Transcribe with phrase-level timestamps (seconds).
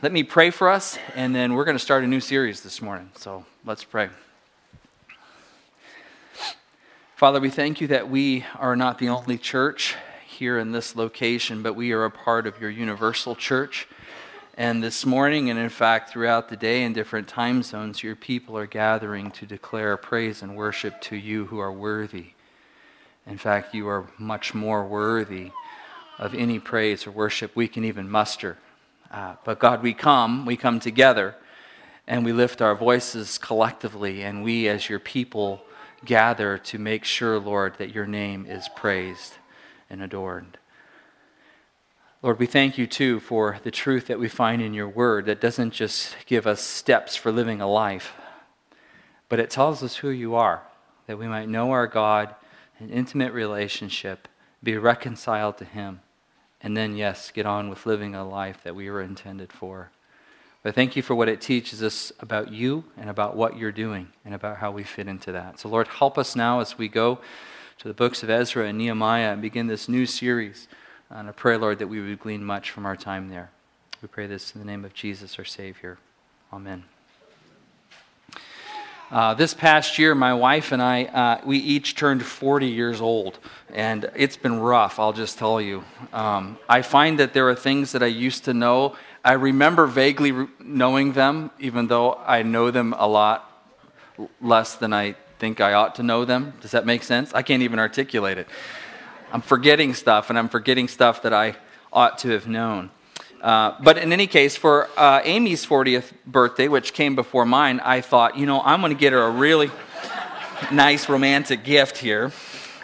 [0.00, 2.80] let me pray for us, and then we're going to start a new series this
[2.80, 3.10] morning.
[3.16, 4.10] So let's pray.
[7.16, 11.64] Father, we thank you that we are not the only church here in this location,
[11.64, 13.88] but we are a part of your universal church.
[14.56, 18.56] And this morning, and in fact, throughout the day in different time zones, your people
[18.56, 22.26] are gathering to declare praise and worship to you who are worthy.
[23.26, 25.50] In fact, you are much more worthy
[26.20, 28.58] of any praise or worship we can even muster.
[29.10, 31.34] Uh, but God, we come, we come together,
[32.06, 35.62] and we lift our voices collectively, and we, as your people,
[36.04, 39.34] gather to make sure, Lord, that your name is praised
[39.90, 40.58] and adorned.
[42.20, 45.40] Lord, we thank you too for the truth that we find in your word that
[45.40, 48.14] doesn't just give us steps for living a life,
[49.28, 50.62] but it tells us who you are,
[51.06, 52.34] that we might know our God,
[52.80, 54.28] an intimate relationship,
[54.62, 56.00] be reconciled to him,
[56.60, 59.90] and then, yes, get on with living a life that we were intended for.
[60.62, 64.08] But thank you for what it teaches us about you and about what you're doing
[64.24, 65.60] and about how we fit into that.
[65.60, 67.20] So, Lord, help us now as we go
[67.78, 70.66] to the books of Ezra and Nehemiah and begin this new series.
[71.10, 73.50] And I pray, Lord, that we would glean much from our time there.
[74.02, 75.98] We pray this in the name of Jesus, our Savior.
[76.52, 76.84] Amen.
[79.10, 83.38] Uh, this past year, my wife and I, uh, we each turned 40 years old,
[83.72, 85.82] and it's been rough, I'll just tell you.
[86.12, 90.48] Um, I find that there are things that I used to know I remember vaguely
[90.60, 93.44] knowing them, even though I know them a lot
[94.40, 96.54] less than I think I ought to know them.
[96.60, 97.34] Does that make sense?
[97.34, 98.46] I can't even articulate it.
[99.32, 101.56] I'm forgetting stuff, and I'm forgetting stuff that I
[101.92, 102.90] ought to have known.
[103.40, 108.00] Uh, but in any case, for uh, Amy's 40th birthday, which came before mine, I
[108.00, 109.70] thought, you know, I'm going to get her a really
[110.72, 112.32] nice romantic gift here.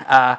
[0.06, 0.36] Uh,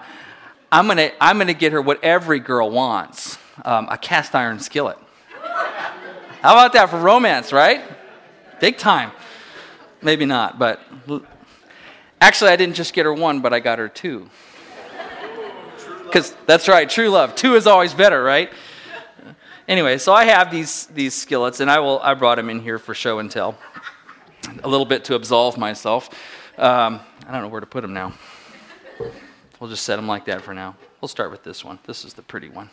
[0.71, 4.59] I'm going to I'm to get her what every girl wants um, a cast iron
[4.59, 4.97] skillet.
[6.41, 7.81] How about that for romance, right?
[8.59, 9.11] Big time.
[10.01, 10.81] Maybe not, but
[12.21, 14.29] actually, I didn't just get her one, but I got her two.
[16.03, 17.35] Because that's right, true love.
[17.35, 18.51] Two is always better, right?
[19.67, 22.77] Anyway, so I have these, these skillets, and I, will, I brought them in here
[22.77, 23.57] for show and tell.
[24.63, 26.09] A little bit to absolve myself.
[26.59, 28.13] Um, I don't know where to put them now.
[29.59, 30.75] We'll just set them like that for now.
[31.01, 31.79] We'll start with this one.
[31.87, 32.69] This is the pretty one.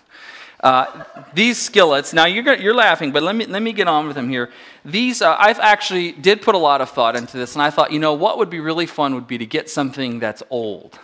[0.61, 4.15] Uh, these skillets, now you're, you're laughing, but let me, let me get on with
[4.15, 4.51] them here.
[4.85, 7.91] These, uh, I've actually did put a lot of thought into this, and I thought,
[7.91, 10.99] you know, what would be really fun would be to get something that's old.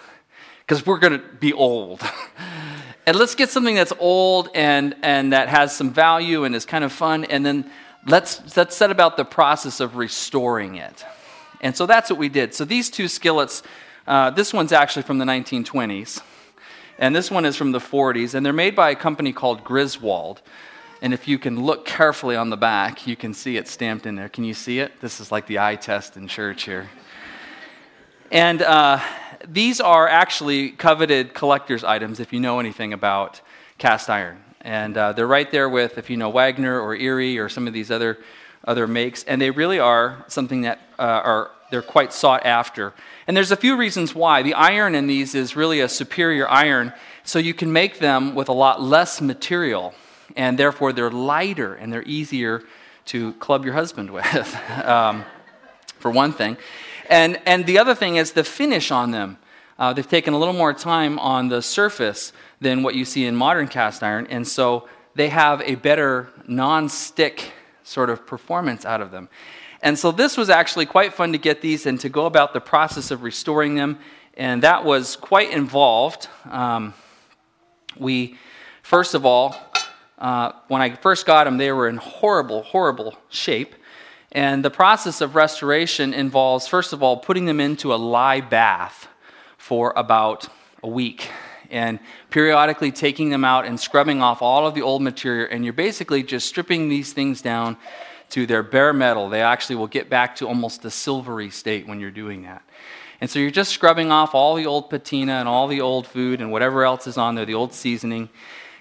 [0.60, 2.02] Because we're going to be old.
[3.08, 6.84] and let's get something that's old and, and that has some value and is kind
[6.84, 7.70] of fun, and then
[8.06, 11.06] let's, let's set about the process of restoring it.
[11.62, 12.52] And so that's what we did.
[12.52, 13.62] So these two skillets,
[14.06, 16.20] uh, this one's actually from the 1920s
[16.98, 20.42] and this one is from the 40s, and they're made by a company called Griswold.
[21.00, 24.16] And if you can look carefully on the back, you can see it stamped in
[24.16, 24.28] there.
[24.28, 25.00] Can you see it?
[25.00, 26.90] This is like the eye test in church here.
[28.30, 29.00] And uh,
[29.46, 33.40] these are actually coveted collector's items if you know anything about
[33.78, 34.42] cast iron.
[34.60, 37.72] And uh, they're right there with, if you know Wagner or Erie or some of
[37.72, 38.18] these other,
[38.64, 39.22] other makes.
[39.24, 42.94] And they really are something that uh, are they're quite sought after.
[43.26, 44.42] And there's a few reasons why.
[44.42, 46.92] The iron in these is really a superior iron,
[47.24, 49.94] so you can make them with a lot less material,
[50.34, 52.62] and therefore they're lighter and they're easier
[53.06, 55.24] to club your husband with, um,
[55.98, 56.56] for one thing.
[57.08, 59.38] And, and the other thing is the finish on them.
[59.78, 63.36] Uh, they've taken a little more time on the surface than what you see in
[63.36, 67.52] modern cast iron, and so they have a better non-stick
[67.84, 69.28] sort of performance out of them.
[69.80, 72.60] And so this was actually quite fun to get these and to go about the
[72.60, 73.98] process of restoring them.
[74.36, 76.28] And that was quite involved.
[76.50, 76.94] Um,
[77.96, 78.36] we,
[78.82, 79.56] first of all,
[80.18, 83.74] uh, when I first got them, they were in horrible, horrible shape.
[84.32, 89.08] And the process of restoration involves, first of all, putting them into a lye bath
[89.56, 90.48] for about
[90.82, 91.30] a week
[91.70, 91.98] and
[92.30, 95.48] periodically taking them out and scrubbing off all of the old material.
[95.50, 97.76] And you're basically just stripping these things down
[98.30, 99.28] to their bare metal.
[99.28, 102.62] They actually will get back to almost a silvery state when you're doing that.
[103.20, 106.40] And so you're just scrubbing off all the old patina and all the old food
[106.40, 108.28] and whatever else is on there, the old seasoning.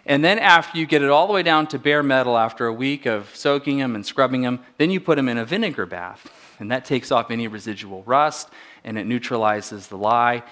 [0.08, 2.74] And then after you get it all the way down to bare metal after a
[2.74, 6.32] week of soaking them and scrubbing them, then you put them in a vinegar bath.
[6.60, 8.50] And that takes off any residual rust
[8.84, 10.44] and it neutralizes the lye.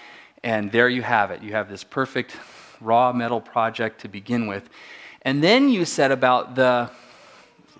[0.44, 1.42] And there you have it.
[1.42, 2.36] You have this perfect
[2.82, 4.70] raw metal project to begin with.
[5.22, 6.92] And then you set about the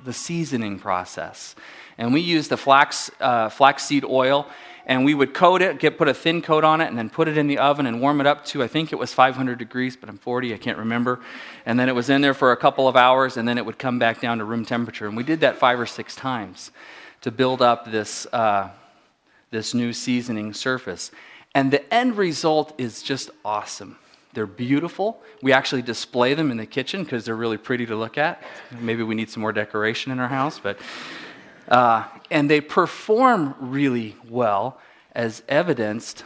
[0.06, 1.56] the seasoning process.
[1.98, 4.48] And we use the flax, uh, flaxseed oil,
[4.86, 7.28] and we would coat it, get, put a thin coat on it, and then put
[7.28, 9.96] it in the oven and warm it up to, I think it was 500 degrees,
[9.96, 11.22] but I'm 40, I can't remember.
[11.66, 13.80] And then it was in there for a couple of hours, and then it would
[13.80, 15.08] come back down to room temperature.
[15.08, 16.72] And we did that five or six times
[17.22, 18.70] to build up this, uh,
[19.50, 21.12] this new seasoning surface.
[21.56, 23.98] And the end result is just awesome.
[24.34, 25.22] They're beautiful.
[25.42, 28.44] We actually display them in the kitchen because they're really pretty to look at.
[28.80, 30.78] Maybe we need some more decoration in our house, but
[31.68, 34.80] uh, and they perform really well,
[35.12, 36.24] as evidenced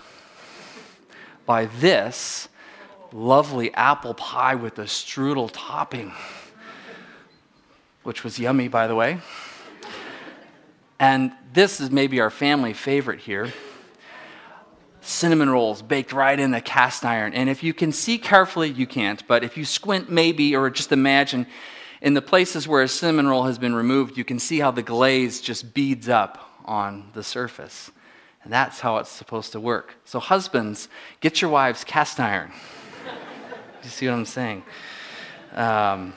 [1.45, 2.50] by this
[3.12, 6.13] lovely apple pie with a strudel topping,
[8.03, 9.19] which was yummy, by the way.
[11.00, 13.51] And this is maybe our family favorite here
[15.09, 17.33] cinnamon rolls baked right in the cast iron.
[17.33, 20.91] And if you can see carefully, you can't, but if you squint, maybe, or just
[20.91, 21.47] imagine,
[22.01, 24.81] in the places where a cinnamon roll has been removed, you can see how the
[24.81, 27.92] glaze just beads up on the surface.
[28.44, 29.96] And that's how it's supposed to work.
[30.06, 30.88] So, husbands,
[31.19, 32.54] get your wives cast iron.
[33.84, 34.63] you see what I'm saying?
[35.54, 36.13] Um,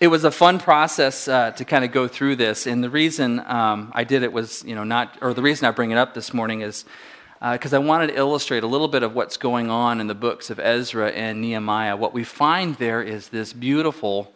[0.00, 2.66] it was a fun process uh, to kind of go through this.
[2.66, 5.70] And the reason um, I did it was, you know, not, or the reason I
[5.70, 6.84] bring it up this morning is
[7.50, 10.14] because uh, I wanted to illustrate a little bit of what's going on in the
[10.14, 11.96] books of Ezra and Nehemiah.
[11.96, 14.32] What we find there is this beautiful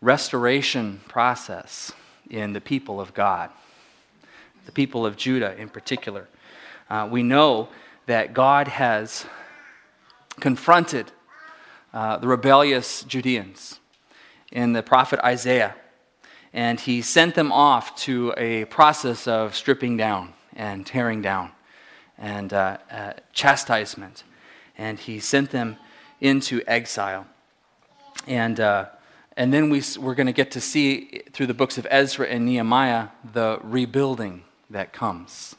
[0.00, 1.90] restoration process
[2.30, 3.50] in the people of God,
[4.64, 6.28] the people of Judah in particular.
[6.88, 7.68] Uh, we know
[8.06, 9.26] that God has
[10.38, 11.10] confronted
[11.92, 13.80] uh, the rebellious Judeans
[14.52, 15.74] in the prophet Isaiah.
[16.52, 21.50] And he sent them off to a process of stripping down and tearing down
[22.18, 24.24] and uh, uh, chastisement.
[24.78, 25.76] And he sent them
[26.20, 27.26] into exile.
[28.26, 28.86] And, uh,
[29.36, 32.46] and then we, we're going to get to see through the books of Ezra and
[32.46, 35.54] Nehemiah the rebuilding that comes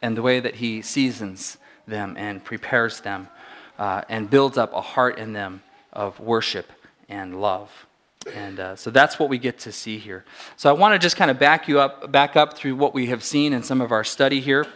[0.00, 3.28] and the way that he seasons them and prepares them
[3.78, 5.62] uh, and builds up a heart in them
[5.92, 6.70] of worship
[7.08, 7.86] and love.
[8.34, 10.24] And uh, so that's what we get to see here.
[10.56, 13.06] So I want to just kind of back you up, back up through what we
[13.06, 14.66] have seen in some of our study here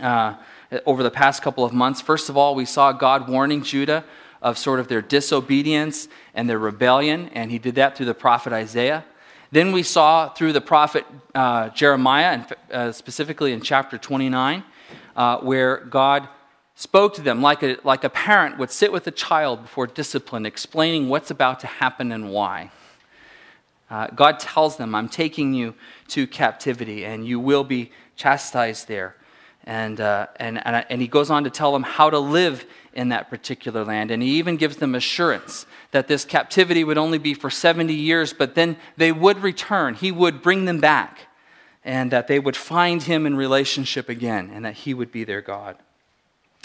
[0.00, 0.34] uh,
[0.86, 2.00] over the past couple of months.
[2.00, 4.04] First of all, we saw God warning Judah
[4.40, 8.52] of sort of their disobedience and their rebellion, and he did that through the prophet
[8.52, 9.04] Isaiah.
[9.50, 11.04] Then we saw through the prophet
[11.34, 14.62] uh, Jeremiah, and uh, specifically in chapter 29,
[15.16, 16.28] uh, where God
[16.74, 20.46] spoke to them like a, like a parent would sit with a child before discipline,
[20.46, 22.70] explaining what's about to happen and why.
[23.90, 25.74] Uh, God tells them, I'm taking you
[26.08, 29.16] to captivity, and you will be chastised there.
[29.68, 33.10] And, uh, and, and, and he goes on to tell them how to live in
[33.10, 34.10] that particular land.
[34.10, 38.32] And he even gives them assurance that this captivity would only be for 70 years,
[38.32, 39.92] but then they would return.
[39.92, 41.28] He would bring them back,
[41.84, 45.42] and that they would find him in relationship again, and that he would be their
[45.42, 45.76] God.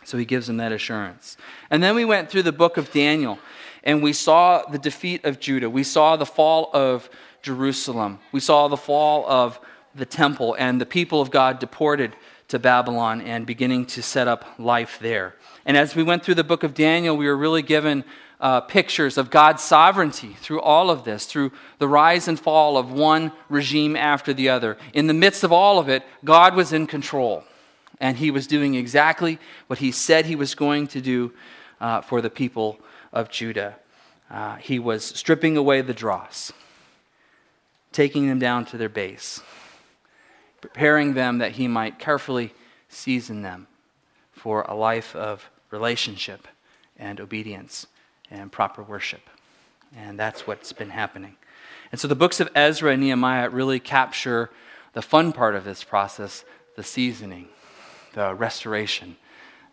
[0.06, 1.36] So he gives them that assurance.
[1.70, 3.38] And then we went through the book of Daniel
[3.86, 5.70] and we saw the defeat of Judah.
[5.70, 7.10] We saw the fall of
[7.42, 8.20] Jerusalem.
[8.32, 9.60] We saw the fall of
[9.96, 12.16] the temple and the people of God deported
[12.54, 15.34] to Babylon and beginning to set up life there.
[15.66, 18.04] And as we went through the book of Daniel, we were really given
[18.40, 22.92] uh, pictures of God's sovereignty through all of this, through the rise and fall of
[22.92, 24.78] one regime after the other.
[24.94, 27.44] In the midst of all of it, God was in control
[28.00, 31.34] and he was doing exactly what he said he was going to do
[31.82, 32.78] uh, for the people
[33.12, 33.78] of Judah.
[34.30, 36.54] Uh, he was stripping away the dross,
[37.92, 39.42] taking them down to their base,
[40.64, 42.54] preparing them that he might carefully
[42.88, 43.68] season them
[44.32, 46.48] for a life of relationship
[46.98, 47.86] and obedience
[48.32, 49.20] and proper worship.
[49.94, 51.36] And that's what's been happening.
[51.92, 54.52] And so the books of Ezra and Nehemiah really capture
[54.94, 56.46] the fun part of this process,
[56.78, 57.50] the seasoning
[58.14, 59.18] the restoration,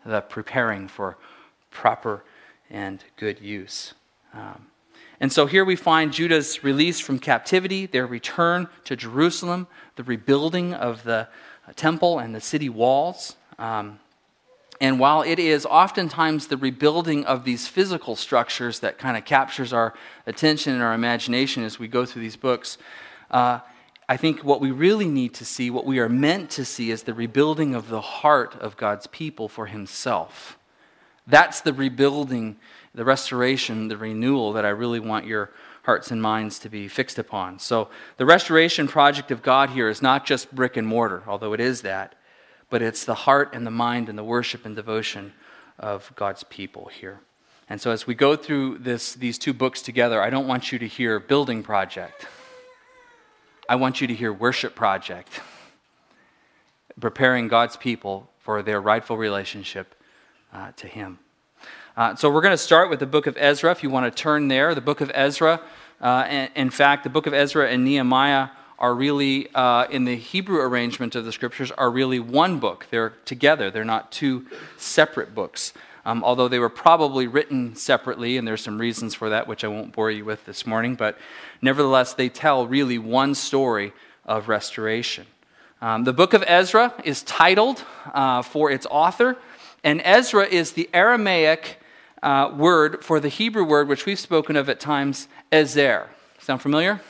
[0.05, 1.15] the preparing for
[1.69, 2.21] proper
[2.69, 3.93] and good use.
[4.33, 4.65] Um,
[5.21, 10.73] and so here we find Judah's release from captivity, their return to Jerusalem, the rebuilding
[10.73, 11.27] of the
[11.67, 13.35] uh, temple and the city walls.
[13.59, 13.99] Um,
[14.81, 19.71] and while it is oftentimes the rebuilding of these physical structures that kind of captures
[19.73, 19.93] our
[20.25, 22.79] attention and our imagination as we go through these books,
[23.29, 23.59] uh,
[24.09, 27.03] I think what we really need to see, what we are meant to see, is
[27.03, 30.57] the rebuilding of the heart of God's people for Himself.
[31.27, 32.57] That's the rebuilding,
[32.93, 35.51] the restoration, the renewal that I really want your
[35.83, 37.59] hearts and minds to be fixed upon.
[37.59, 41.59] So, the restoration project of God here is not just brick and mortar, although it
[41.59, 42.15] is that,
[42.69, 45.33] but it's the heart and the mind and the worship and devotion
[45.79, 47.21] of God's people here.
[47.69, 50.79] And so, as we go through this, these two books together, I don't want you
[50.79, 52.27] to hear building project.
[53.69, 55.39] I want you to hear worship project,
[56.99, 59.95] preparing God's people for their rightful relationship
[60.53, 61.19] uh, to Him.
[61.97, 63.71] Uh, so, we're going to start with the book of Ezra.
[63.71, 65.61] If you want to turn there, the book of Ezra.
[65.99, 70.59] Uh, in fact, the book of Ezra and Nehemiah are really, uh, in the Hebrew
[70.59, 72.87] arrangement of the scriptures, are really one book.
[72.89, 75.73] They're together, they're not two separate books
[76.05, 79.67] um, although they were probably written separately, and there's some reasons for that, which I
[79.67, 80.95] won't bore you with this morning.
[80.95, 81.17] But
[81.61, 83.93] nevertheless, they tell really one story
[84.25, 85.27] of restoration.
[85.81, 87.83] Um, the book of Ezra is titled
[88.13, 89.37] uh, for its author,
[89.83, 91.77] and Ezra is the Aramaic
[92.23, 96.09] uh, word for the Hebrew word, which we've spoken of at times, Ezer.
[96.39, 97.01] Sound familiar?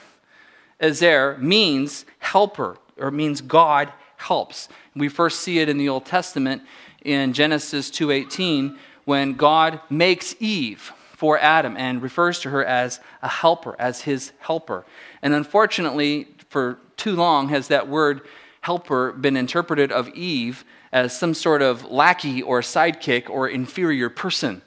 [0.79, 4.69] Ezer means helper, or means God helps.
[4.95, 6.63] We first see it in the Old Testament
[7.03, 13.27] in Genesis 2:18 when God makes Eve for Adam and refers to her as a
[13.27, 14.85] helper, as his helper.
[15.21, 18.21] And unfortunately, for too long has that word
[18.61, 24.61] helper been interpreted of Eve as some sort of lackey or sidekick or inferior person.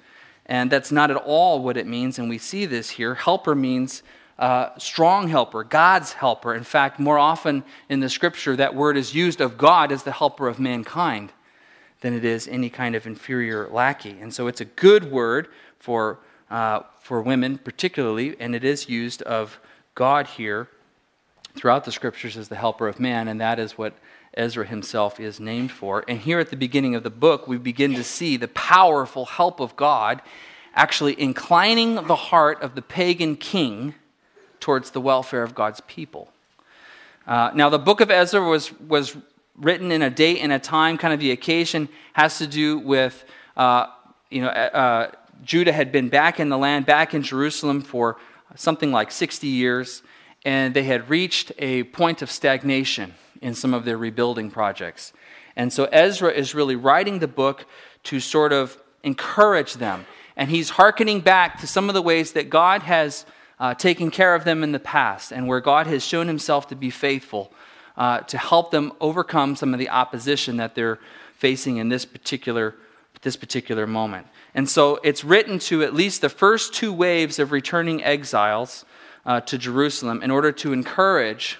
[0.46, 3.14] And that's not at all what it means, and we see this here.
[3.14, 4.02] Helper means
[4.38, 6.54] uh, strong helper, God's helper.
[6.54, 10.12] In fact, more often in the scripture, that word is used of God as the
[10.12, 11.32] helper of mankind
[12.00, 14.18] than it is any kind of inferior lackey.
[14.20, 15.48] And so it's a good word
[15.78, 16.18] for,
[16.50, 19.58] uh, for women, particularly, and it is used of
[19.94, 20.68] God here
[21.54, 23.94] throughout the scriptures as the helper of man, and that is what
[24.36, 26.04] Ezra himself is named for.
[26.08, 29.60] And here at the beginning of the book, we begin to see the powerful help
[29.60, 30.22] of God
[30.74, 33.94] actually inclining the heart of the pagan king
[34.60, 36.28] towards the welfare of God's people.
[37.26, 39.16] Uh, now, the book of Ezra was, was
[39.56, 43.24] written in a date and a time, kind of the occasion has to do with,
[43.56, 43.86] uh,
[44.30, 45.10] you know, uh,
[45.42, 48.18] Judah had been back in the land, back in Jerusalem for
[48.56, 50.02] something like 60 years,
[50.44, 55.12] and they had reached a point of stagnation in some of their rebuilding projects.
[55.54, 57.66] And so Ezra is really writing the book
[58.04, 60.06] to sort of encourage them.
[60.34, 63.26] And he's hearkening back to some of the ways that God has
[63.60, 66.74] uh, taken care of them in the past and where God has shown himself to
[66.74, 67.52] be faithful
[67.96, 70.98] uh, to help them overcome some of the opposition that they're
[71.36, 72.74] facing in this particular,
[73.20, 74.26] this particular moment.
[74.54, 78.86] And so it's written to at least the first two waves of returning exiles
[79.26, 81.58] uh, to Jerusalem in order to encourage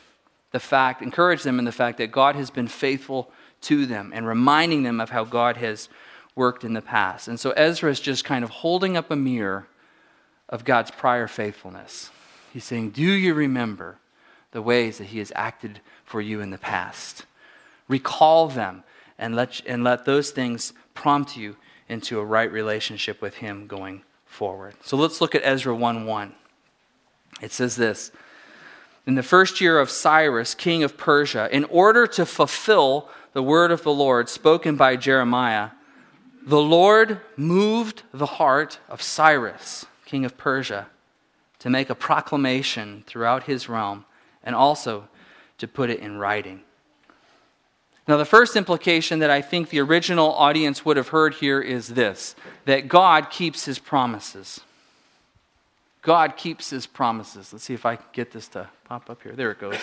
[0.54, 3.28] the fact, encourage them in the fact that God has been faithful
[3.62, 5.88] to them and reminding them of how God has
[6.36, 7.26] worked in the past.
[7.26, 9.66] And so Ezra is just kind of holding up a mirror
[10.48, 12.12] of God's prior faithfulness.
[12.52, 13.98] He's saying, Do you remember
[14.52, 17.26] the ways that He has acted for you in the past.
[17.88, 18.84] Recall them
[19.18, 21.56] and let, and let those things prompt you
[21.88, 24.76] into a right relationship with Him going forward.
[24.84, 26.32] So let's look at Ezra 1 1.
[27.42, 28.12] It says this
[29.06, 33.70] In the first year of Cyrus, king of Persia, in order to fulfill the word
[33.70, 35.70] of the Lord spoken by Jeremiah,
[36.46, 40.86] the Lord moved the heart of Cyrus, king of Persia,
[41.58, 44.04] to make a proclamation throughout his realm
[44.42, 45.08] and also
[45.58, 46.60] to put it in writing.
[48.06, 51.88] Now, the first implication that I think the original audience would have heard here is
[51.88, 52.34] this
[52.66, 54.60] that God keeps his promises.
[56.04, 57.52] God keeps his promises.
[57.52, 59.32] Let's see if I can get this to pop up here.
[59.32, 59.78] There it goes.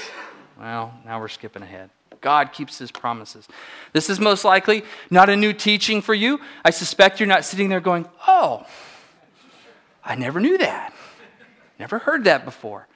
[0.57, 1.89] Well, now we're skipping ahead.
[2.21, 3.47] God keeps his promises.
[3.93, 6.39] This is most likely not a new teaching for you.
[6.63, 8.65] I suspect you're not sitting there going, oh,
[10.05, 10.93] I never knew that.
[11.79, 12.87] Never heard that before.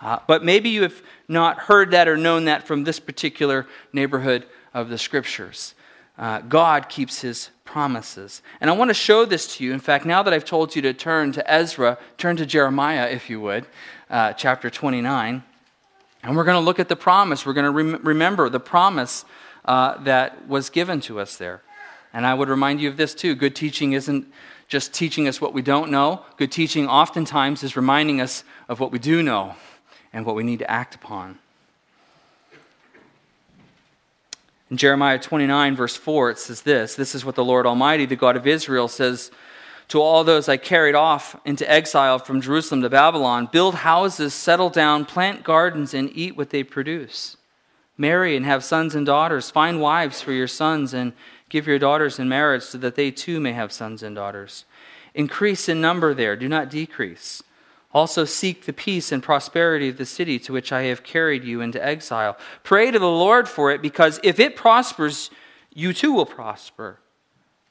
[0.00, 4.46] Uh, but maybe you have not heard that or known that from this particular neighborhood
[4.72, 5.74] of the scriptures.
[6.18, 8.42] Uh, God keeps his promises.
[8.60, 9.72] And I want to show this to you.
[9.72, 13.30] In fact, now that I've told you to turn to Ezra, turn to Jeremiah, if
[13.30, 13.66] you would,
[14.10, 15.44] uh, chapter 29.
[16.22, 17.46] And we're going to look at the promise.
[17.46, 19.24] We're going to rem- remember the promise
[19.64, 21.62] uh, that was given to us there.
[22.12, 23.34] And I would remind you of this too.
[23.34, 24.26] Good teaching isn't
[24.68, 28.92] just teaching us what we don't know, good teaching oftentimes is reminding us of what
[28.92, 29.56] we do know
[30.12, 31.38] and what we need to act upon.
[34.70, 38.16] In Jeremiah 29, verse 4, it says this This is what the Lord Almighty, the
[38.16, 39.30] God of Israel, says
[39.88, 44.68] to all those I carried off into exile from Jerusalem to Babylon build houses, settle
[44.68, 47.36] down, plant gardens, and eat what they produce.
[47.96, 49.50] Marry and have sons and daughters.
[49.50, 51.14] Find wives for your sons and
[51.48, 54.66] give your daughters in marriage so that they too may have sons and daughters.
[55.14, 57.42] Increase in number there, do not decrease.
[57.92, 61.62] Also, seek the peace and prosperity of the city to which I have carried you
[61.62, 62.36] into exile.
[62.62, 65.30] Pray to the Lord for it, because if it prospers,
[65.72, 67.00] you too will prosper.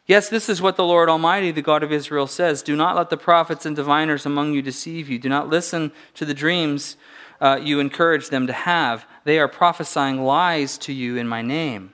[0.08, 3.10] Yes, this is what the Lord Almighty, the God of Israel, says Do not let
[3.10, 5.20] the prophets and diviners among you deceive you.
[5.20, 6.96] Do not listen to the dreams
[7.40, 9.06] uh, you encourage them to have.
[9.26, 11.94] They are prophesying lies to you in my name.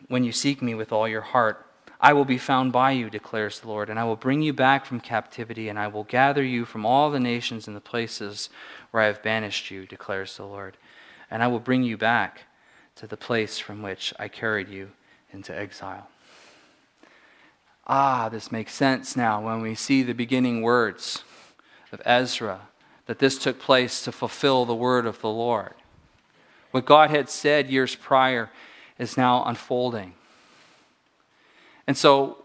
[0.11, 1.65] when you seek me with all your heart,
[2.01, 4.85] I will be found by you, declares the Lord, and I will bring you back
[4.85, 8.49] from captivity, and I will gather you from all the nations and the places
[8.89, 10.75] where I have banished you, declares the Lord.
[11.29, 12.41] And I will bring you back
[12.95, 14.89] to the place from which I carried you
[15.31, 16.09] into exile.
[17.87, 21.23] Ah, this makes sense now when we see the beginning words
[21.93, 22.61] of Ezra
[23.05, 25.73] that this took place to fulfill the word of the Lord.
[26.71, 28.49] What God had said years prior
[29.01, 30.13] is now unfolding.
[31.87, 32.37] And so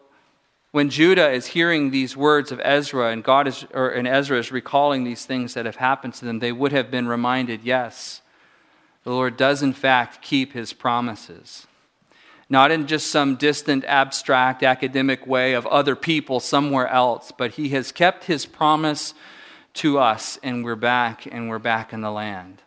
[0.73, 4.51] when Judah is hearing these words of Ezra and God is or and Ezra is
[4.51, 8.23] recalling these things that have happened to them, they would have been reminded, yes,
[9.05, 11.67] the Lord does in fact keep his promises
[12.49, 17.71] not in just some distant, abstract, academic way of other people somewhere else, but He
[17.71, 19.15] has kept His promise
[19.75, 22.63] to us, and we're back, and we're back in the land.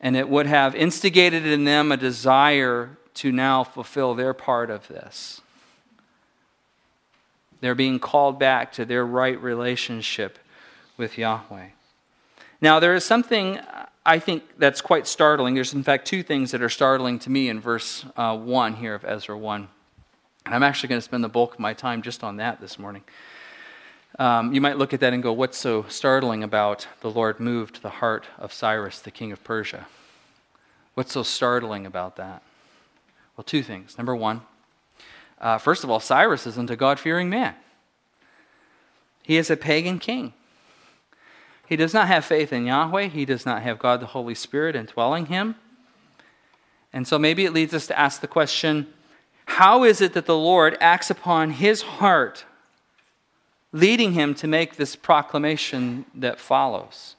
[0.00, 4.88] And it would have instigated in them a desire to now fulfill their part of
[4.88, 5.40] this.
[7.60, 10.38] They're being called back to their right relationship
[10.96, 11.68] with Yahweh.
[12.60, 13.58] Now, there is something
[14.06, 15.54] I think that's quite startling.
[15.54, 18.94] There's, in fact, two things that are startling to me in verse uh, 1 here
[18.94, 19.68] of Ezra 1.
[20.46, 22.78] And I'm actually going to spend the bulk of my time just on that this
[22.78, 23.02] morning.
[24.18, 27.82] Um, you might look at that and go, What's so startling about the Lord moved
[27.82, 29.86] the heart of Cyrus, the king of Persia?
[30.94, 32.42] What's so startling about that?
[33.36, 33.98] Well, two things.
[33.98, 34.42] Number one,
[35.40, 37.54] uh, first of all, Cyrus isn't a God fearing man,
[39.22, 40.32] he is a pagan king.
[41.66, 43.06] He does not have faith in Yahweh.
[43.06, 45.54] He does not have God the Holy Spirit indwelling him.
[46.92, 48.86] And so maybe it leads us to ask the question
[49.46, 52.44] how is it that the Lord acts upon his heart,
[53.72, 57.16] leading him to make this proclamation that follows?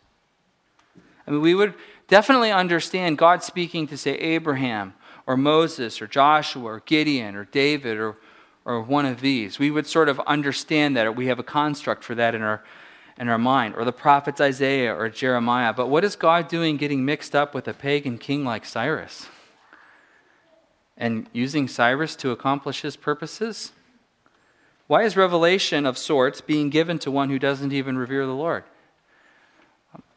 [1.28, 1.74] I mean, we would
[2.08, 4.94] definitely understand God speaking to, say, Abraham
[5.28, 8.18] or Moses or Joshua or Gideon or David or,
[8.64, 9.60] or one of these.
[9.60, 12.64] We would sort of understand that, we have a construct for that in our
[13.18, 15.74] in our mind, or the prophets Isaiah or Jeremiah.
[15.74, 19.28] But what is God doing getting mixed up with a pagan king like Cyrus?
[20.98, 23.72] And using Cyrus to accomplish his purposes?
[24.88, 28.64] Why is revelation of sorts being given to one who doesn't even revere the Lord?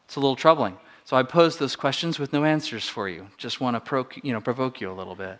[0.05, 0.77] It's a little troubling.
[1.09, 3.29] So I pose those questions with no answers for you.
[3.35, 5.39] Just want to pro- you know, provoke you a little bit.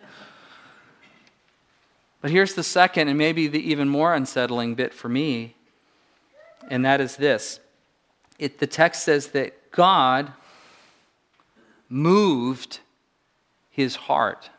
[2.21, 5.53] But here's the second, and maybe the even more unsettling bit for me
[6.71, 7.59] and that is this
[8.39, 10.33] it, the text says that God
[11.87, 12.79] moved
[13.69, 14.49] his heart.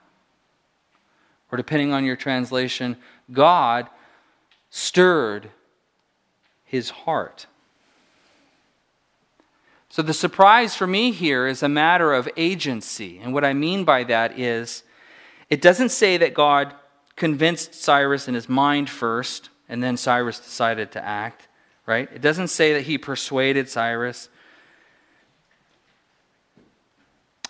[1.51, 2.97] Or depending on your translation,
[3.33, 3.89] God
[4.71, 5.51] stirred
[6.63, 7.47] his heart.
[9.91, 13.19] So the surprise for me here is a matter of agency.
[13.23, 14.83] And what I mean by that is
[15.51, 16.73] it doesn't say that God
[17.17, 21.49] convinced Cyrus in his mind first, and then Cyrus decided to act
[21.91, 22.09] right?
[22.15, 24.29] It doesn't say that he persuaded Cyrus.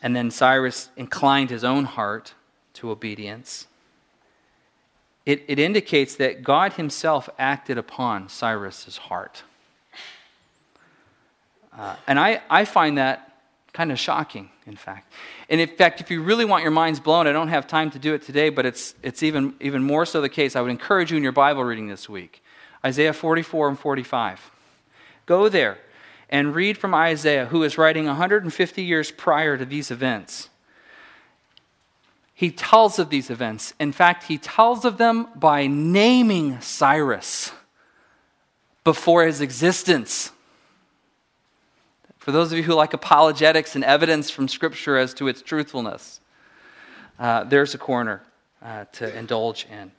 [0.02, 2.32] And then Cyrus inclined his own heart
[2.74, 3.66] to obedience.
[5.26, 9.42] It, it indicates that God himself acted upon Cyrus's heart.
[11.76, 13.30] Uh, and I, I find that
[13.72, 15.12] kind of shocking, in fact.
[15.48, 17.98] And in fact, if you really want your minds blown, I don't have time to
[17.98, 20.56] do it today, but it's, it's even, even more so the case.
[20.56, 22.42] I would encourage you in your Bible reading this week
[22.84, 24.50] Isaiah 44 and 45.
[25.26, 25.78] Go there
[26.28, 30.48] and read from Isaiah, who is writing 150 years prior to these events.
[32.32, 33.74] He tells of these events.
[33.78, 37.52] In fact, he tells of them by naming Cyrus
[38.82, 40.30] before his existence.
[42.20, 46.20] For those of you who like apologetics and evidence from Scripture as to its truthfulness,
[47.18, 48.22] uh, there's a corner
[48.62, 49.90] uh, to indulge in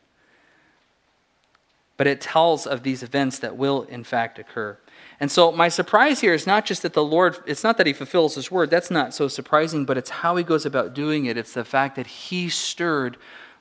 [2.01, 4.75] but it tells of these events that will, in fact, occur.
[5.19, 7.93] And so, my surprise here is not just that the Lord, it's not that He
[7.93, 11.37] fulfills His word, that's not so surprising, but it's how He goes about doing it.
[11.37, 13.17] It's the fact that He stirred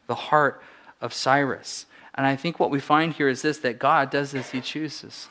[0.06, 0.62] the heart
[1.02, 1.84] of Cyrus.
[2.14, 5.28] And I think what we find here is this that God does as he chooses.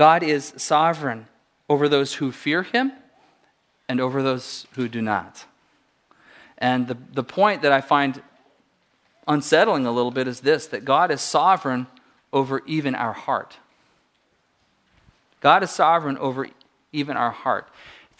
[0.00, 1.26] God is sovereign
[1.68, 2.90] over those who fear him
[3.86, 5.44] and over those who do not.
[6.56, 8.22] And the, the point that I find
[9.28, 11.86] unsettling a little bit is this that God is sovereign
[12.32, 13.58] over even our heart.
[15.42, 16.48] God is sovereign over
[16.94, 17.68] even our heart.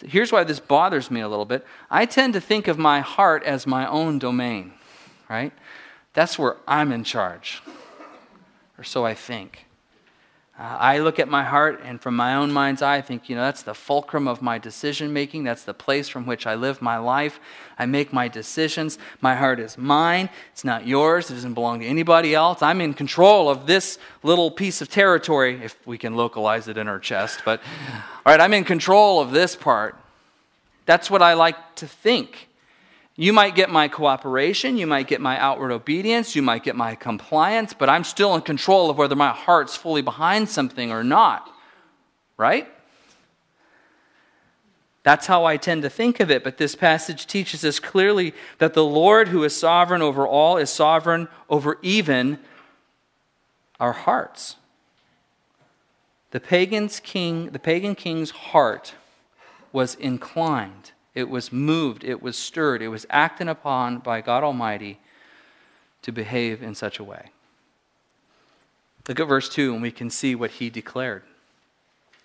[0.05, 1.65] Here's why this bothers me a little bit.
[1.89, 4.73] I tend to think of my heart as my own domain,
[5.27, 5.51] right?
[6.13, 7.63] That's where I'm in charge,
[8.77, 9.65] or so I think.
[10.61, 13.35] Uh, I look at my heart, and from my own mind's eye, I think, you
[13.35, 15.43] know, that's the fulcrum of my decision making.
[15.43, 17.39] That's the place from which I live my life.
[17.79, 18.99] I make my decisions.
[19.21, 20.29] My heart is mine.
[20.51, 21.31] It's not yours.
[21.31, 22.61] It doesn't belong to anybody else.
[22.61, 26.87] I'm in control of this little piece of territory, if we can localize it in
[26.87, 27.41] our chest.
[27.43, 27.59] But,
[28.23, 29.95] all right, I'm in control of this part.
[30.85, 32.49] That's what I like to think.
[33.21, 36.95] You might get my cooperation, you might get my outward obedience, you might get my
[36.95, 41.47] compliance, but I'm still in control of whether my heart's fully behind something or not.
[42.35, 42.67] Right?
[45.03, 48.73] That's how I tend to think of it, but this passage teaches us clearly that
[48.73, 52.39] the Lord, who is sovereign over all, is sovereign over even
[53.79, 54.55] our hearts.
[56.31, 58.95] The pagan's king, the pagan king's heart
[59.71, 64.99] was inclined it was moved, it was stirred, it was acted upon by God Almighty
[66.01, 67.31] to behave in such a way.
[69.07, 71.23] Look at verse 2, and we can see what he declared.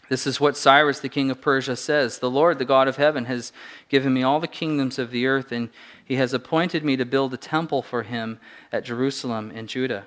[0.09, 3.25] This is what Cyrus, the king of Persia, says The Lord, the God of heaven,
[3.25, 3.53] has
[3.89, 5.71] given me all the kingdoms of the earth, and
[6.05, 8.39] he has appointed me to build a temple for him
[8.71, 10.05] at Jerusalem in Judah.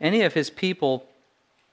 [0.00, 1.06] Any of his people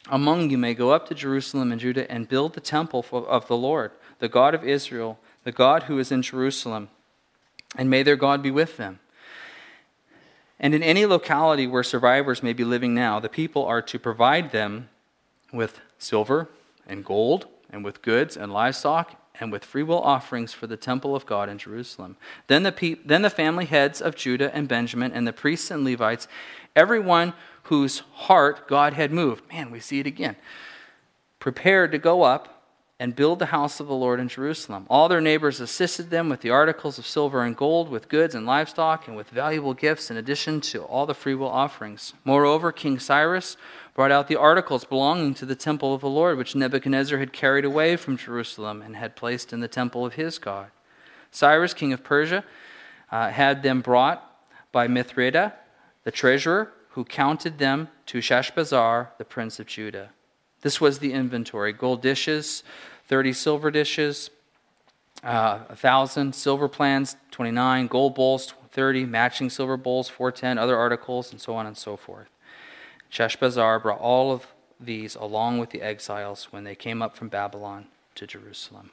[0.09, 3.57] among you may go up to Jerusalem and Judah and build the temple of the
[3.57, 6.89] Lord, the God of Israel the God who is in Jerusalem,
[7.77, 8.99] and may their God be with them.
[10.59, 14.51] And in any locality where survivors may be living now, the people are to provide
[14.51, 14.89] them
[15.51, 16.49] with silver
[16.87, 21.25] and gold, and with goods and livestock, and with freewill offerings for the temple of
[21.25, 22.17] God in Jerusalem.
[22.47, 25.83] Then the, pe- then the family heads of Judah and Benjamin, and the priests and
[25.83, 26.27] Levites,
[26.75, 30.35] everyone whose heart God had moved, man, we see it again,
[31.39, 32.52] prepared to go up
[33.03, 34.85] and build the house of the Lord in Jerusalem.
[34.89, 38.45] All their neighbors assisted them with the articles of silver and gold, with goods and
[38.45, 42.13] livestock, and with valuable gifts in addition to all the freewill offerings.
[42.23, 43.57] Moreover, King Cyrus
[43.93, 47.65] brought out the articles belonging to the temple of the Lord, which Nebuchadnezzar had carried
[47.65, 50.71] away from Jerusalem and had placed in the temple of his God.
[51.29, 52.45] Cyrus, king of Persia,
[53.11, 55.51] uh, had them brought by Mithrida,
[56.05, 60.11] the treasurer, who counted them to Sheshbazzar, the prince of Judah.
[60.63, 62.63] This was the inventory gold dishes,
[63.07, 64.29] 30 silver dishes,
[65.23, 71.39] uh, 1,000 silver plans, 29 gold bowls, 30 matching silver bowls, 410 other articles, and
[71.39, 72.27] so on and so forth.
[73.11, 74.47] Sheshbazzar brought all of
[74.79, 77.85] these along with the exiles when they came up from Babylon
[78.15, 78.89] to Jerusalem.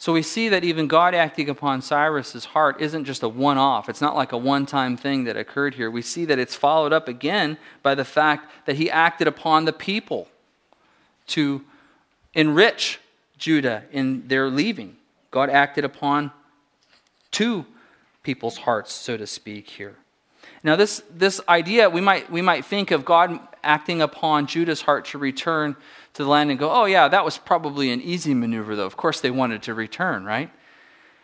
[0.00, 3.88] So we see that even God acting upon Cyrus's heart isn't just a one off.
[3.88, 5.90] It's not like a one time thing that occurred here.
[5.90, 9.72] We see that it's followed up again by the fact that he acted upon the
[9.72, 10.28] people
[11.28, 11.64] to
[12.38, 13.00] enrich
[13.36, 14.96] Judah in their leaving.
[15.32, 16.30] God acted upon
[17.32, 17.66] two
[18.22, 19.96] people's hearts, so to speak, here.
[20.62, 25.06] Now, this, this idea, we might, we might think of God acting upon Judah's heart
[25.06, 25.74] to return
[26.14, 28.86] to the land and go, oh, yeah, that was probably an easy maneuver, though.
[28.86, 30.50] Of course, they wanted to return, right?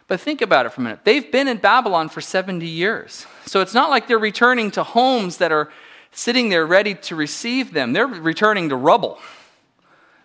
[0.09, 1.01] But think about it for a minute.
[1.05, 3.25] They've been in Babylon for 70 years.
[3.47, 5.71] So it's not like they're returning to homes that are
[6.11, 7.93] sitting there ready to receive them.
[7.93, 9.21] They're returning to rubble.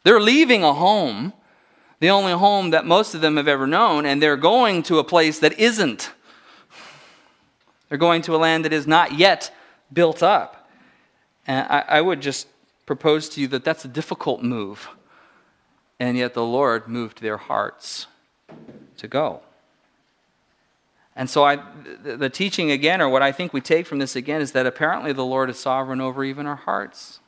[0.04, 1.34] They're leaving a home,
[2.00, 5.04] the only home that most of them have ever known, and they're going to a
[5.04, 6.12] place that isn't.
[7.90, 9.54] They're going to a land that is not yet
[9.92, 10.70] built up.
[11.48, 12.48] And I, I would just
[12.86, 14.88] propose to you that that's a difficult move.
[16.00, 18.08] And yet the Lord moved their hearts
[18.98, 19.42] to go.
[21.16, 21.58] And so I,
[22.04, 24.66] the, the teaching again, or what I think we take from this again, is that
[24.66, 27.19] apparently the Lord is sovereign over even our hearts.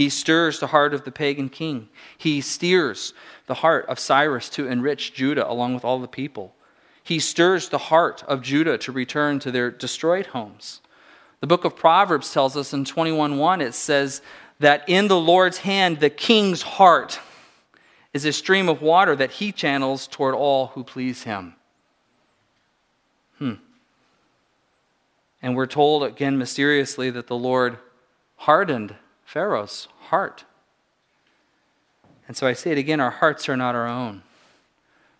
[0.00, 1.90] He stirs the heart of the pagan king.
[2.16, 3.12] He steers
[3.44, 6.54] the heart of Cyrus to enrich Judah along with all the people.
[7.02, 10.80] He stirs the heart of Judah to return to their destroyed homes.
[11.40, 14.22] The book of Proverbs tells us in 21:1 it says
[14.58, 17.20] that in the Lord's hand the king's heart
[18.14, 21.56] is a stream of water that he channels toward all who please him.
[23.36, 23.56] Hmm.
[25.42, 27.76] And we're told again mysteriously that the Lord
[28.36, 28.94] hardened
[29.30, 30.44] Pharaoh's heart.
[32.26, 34.22] And so I say it again our hearts are not our own,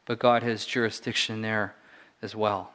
[0.05, 1.77] but God has jurisdiction there
[2.20, 2.73] as well.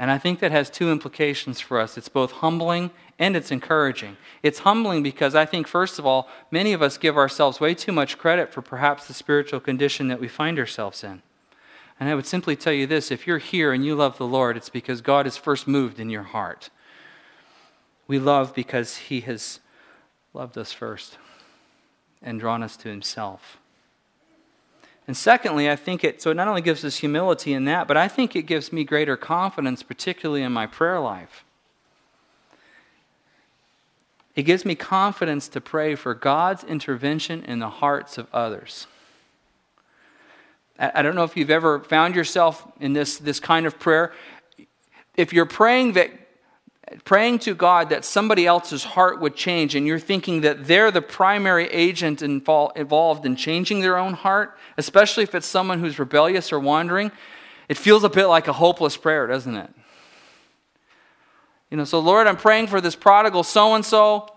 [0.00, 4.16] And I think that has two implications for us it's both humbling and it's encouraging.
[4.42, 7.92] It's humbling because I think, first of all, many of us give ourselves way too
[7.92, 11.22] much credit for perhaps the spiritual condition that we find ourselves in.
[12.00, 14.56] And I would simply tell you this if you're here and you love the Lord,
[14.56, 16.70] it's because God has first moved in your heart.
[18.08, 19.60] We love because He has
[20.36, 21.18] loved us first
[22.22, 23.58] and drawn us to Himself.
[25.06, 27.96] And secondly, I think it, so it not only gives us humility in that, but
[27.96, 31.44] I think it gives me greater confidence, particularly in my prayer life.
[34.34, 38.86] It gives me confidence to pray for God's intervention in the hearts of others.
[40.78, 44.12] I don't know if you've ever found yourself in this, this kind of prayer.
[45.16, 46.10] If you're praying that
[47.04, 51.02] praying to God that somebody else's heart would change, and you're thinking that they're the
[51.02, 56.60] primary agent involved in changing their own heart, especially if it's someone who's rebellious or
[56.60, 57.10] wandering,
[57.68, 59.70] it feels a bit like a hopeless prayer, doesn't it?
[61.70, 64.28] You know, so Lord, I'm praying for this prodigal so and so,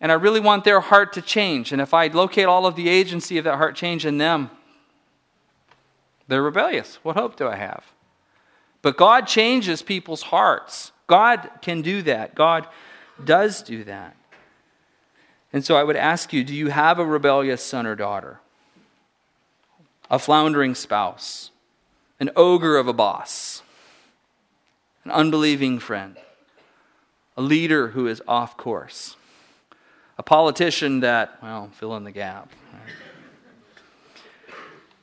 [0.00, 1.70] and I really want their heart to change.
[1.72, 4.50] And if I locate all of the agency of that heart change in them,
[6.26, 6.98] they're rebellious.
[7.02, 7.84] What hope do I have?
[8.80, 10.91] But God changes people's hearts.
[11.12, 12.34] God can do that.
[12.34, 12.66] God
[13.22, 14.16] does do that.
[15.52, 18.40] And so I would ask you do you have a rebellious son or daughter?
[20.10, 21.50] A floundering spouse?
[22.18, 23.62] An ogre of a boss?
[25.04, 26.16] An unbelieving friend?
[27.36, 29.16] A leader who is off course?
[30.16, 32.48] A politician that, well, fill in the gap.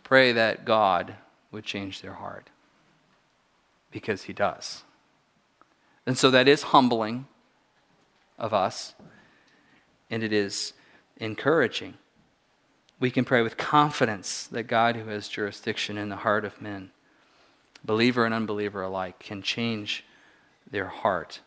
[0.03, 1.13] Pray that God
[1.51, 2.49] would change their heart
[3.91, 4.83] because He does.
[6.09, 7.27] And so that is humbling
[8.39, 8.95] of us,
[10.09, 10.73] and it is
[11.17, 11.99] encouraging.
[12.99, 16.89] We can pray with confidence that God, who has jurisdiction in the heart of men,
[17.85, 20.03] believer and unbeliever alike, can change
[20.71, 21.41] their heart.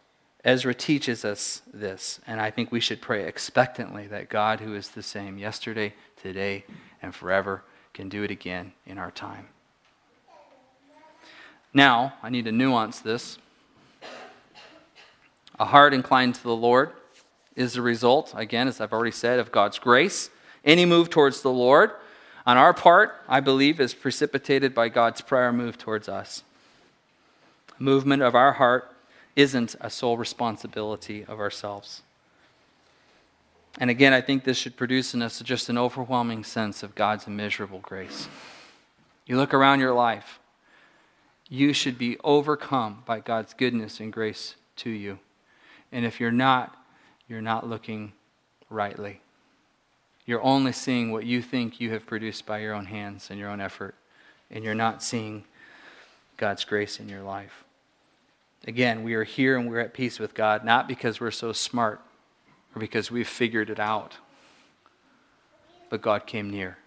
[0.44, 4.90] Ezra teaches us this, and I think we should pray expectantly that God, who is
[4.90, 6.64] the same yesterday, today,
[7.02, 9.48] and forever, can do it again in our time.
[11.74, 13.38] Now, I need to nuance this.
[15.62, 16.90] A heart inclined to the Lord
[17.54, 20.28] is the result, again, as I've already said, of God's grace.
[20.64, 21.92] Any move towards the Lord
[22.44, 26.42] on our part, I believe, is precipitated by God's prior move towards us.
[27.78, 28.92] Movement of our heart
[29.36, 32.02] isn't a sole responsibility of ourselves.
[33.78, 37.28] And again, I think this should produce in us just an overwhelming sense of God's
[37.28, 38.26] immeasurable grace.
[39.26, 40.40] You look around your life,
[41.48, 45.20] you should be overcome by God's goodness and grace to you.
[45.92, 46.76] And if you're not,
[47.28, 48.12] you're not looking
[48.70, 49.20] rightly.
[50.24, 53.50] You're only seeing what you think you have produced by your own hands and your
[53.50, 53.94] own effort,
[54.50, 55.44] and you're not seeing
[56.36, 57.64] God's grace in your life.
[58.66, 62.00] Again, we are here and we're at peace with God, not because we're so smart
[62.74, 64.16] or because we've figured it out,
[65.90, 66.78] but God came near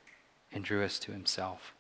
[0.52, 1.75] and drew us to Himself.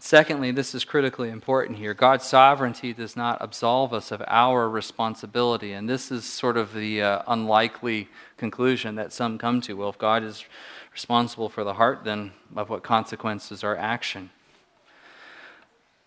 [0.00, 1.92] Secondly, this is critically important here.
[1.92, 5.72] God's sovereignty does not absolve us of our responsibility.
[5.72, 9.74] And this is sort of the uh, unlikely conclusion that some come to.
[9.74, 10.44] Well, if God is
[10.92, 14.30] responsible for the heart, then of what consequences our action?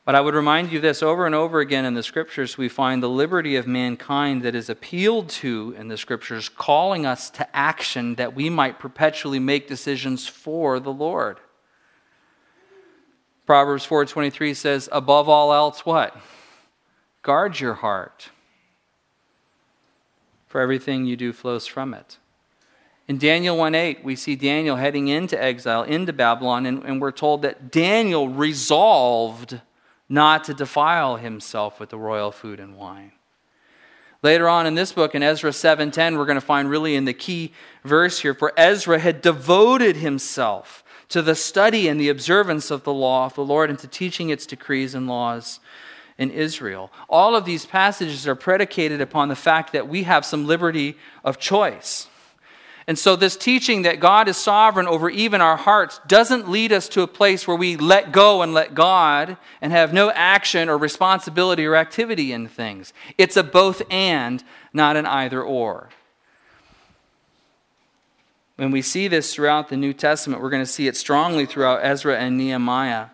[0.05, 3.03] But I would remind you this over and over again in the scriptures, we find
[3.03, 8.15] the liberty of mankind that is appealed to in the scriptures, calling us to action
[8.15, 11.39] that we might perpetually make decisions for the Lord.
[13.51, 16.15] Proverbs 4:23 says, "Above all else, what?
[17.21, 18.29] Guard your heart,
[20.47, 22.17] for everything you do flows from it."
[23.09, 27.41] In Daniel 1:8, we see Daniel heading into exile, into Babylon, and, and we're told
[27.41, 29.59] that Daniel resolved
[30.07, 33.11] not to defile himself with the royal food and wine.
[34.23, 37.13] Later on in this book, in Ezra 7:10, we're going to find really in the
[37.13, 37.51] key
[37.83, 42.93] verse here, for Ezra had devoted himself to the study and the observance of the
[42.93, 45.59] law of the Lord and to teaching its decrees and laws
[46.17, 46.91] in Israel.
[47.09, 51.39] All of these passages are predicated upon the fact that we have some liberty of
[51.39, 52.07] choice.
[52.87, 56.89] And so, this teaching that God is sovereign over even our hearts doesn't lead us
[56.89, 60.77] to a place where we let go and let God and have no action or
[60.77, 62.91] responsibility or activity in things.
[63.17, 64.43] It's a both and,
[64.73, 65.89] not an either or.
[68.61, 71.79] When we see this throughout the New Testament, we're going to see it strongly throughout
[71.81, 73.07] Ezra and Nehemiah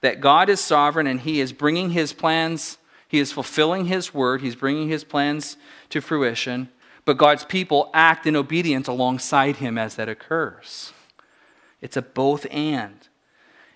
[0.00, 4.42] that God is sovereign and He is bringing His plans, He is fulfilling His word,
[4.42, 5.56] He's bringing His plans
[5.90, 6.68] to fruition,
[7.04, 10.92] but God's people act in obedience alongside Him as that occurs.
[11.80, 13.08] It's a both and.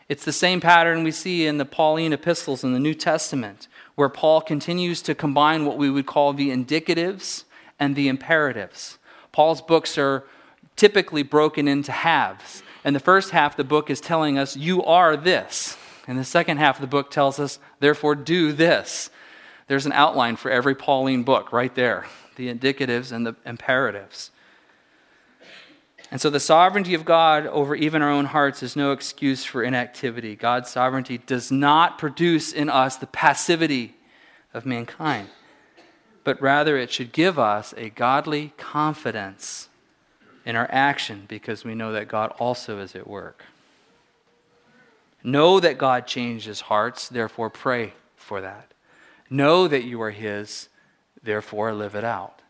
[0.08, 4.08] It's the same pattern we see in the Pauline epistles in the New Testament, where
[4.08, 7.42] Paul continues to combine what we would call the indicatives
[7.80, 8.98] and the imperatives.
[9.32, 10.22] Paul's books are
[10.76, 12.62] typically broken into halves.
[12.84, 15.76] And the first half the book is telling us, You are this.
[16.06, 19.10] And the second half of the book tells us, Therefore, do this.
[19.66, 24.30] There's an outline for every Pauline book right there the indicatives and the imperatives.
[26.10, 29.62] And so the sovereignty of God over even our own hearts is no excuse for
[29.62, 30.36] inactivity.
[30.36, 33.96] God's sovereignty does not produce in us the passivity
[34.54, 35.30] of mankind,
[36.24, 39.68] but rather it should give us a godly confidence
[40.46, 43.44] in our action because we know that God also is at work.
[45.22, 48.70] Know that God changes hearts, therefore pray for that.
[49.28, 50.68] Know that you are His,
[51.20, 52.40] therefore live it out.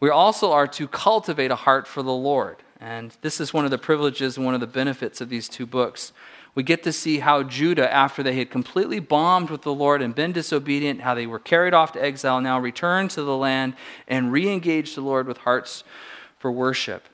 [0.00, 2.56] We also are to cultivate a heart for the Lord.
[2.80, 5.66] And this is one of the privileges and one of the benefits of these two
[5.66, 6.12] books.
[6.54, 10.14] We get to see how Judah, after they had completely bombed with the Lord and
[10.14, 13.74] been disobedient, how they were carried off to exile, now returned to the land
[14.08, 15.84] and re engaged the Lord with hearts
[16.44, 17.08] for worship.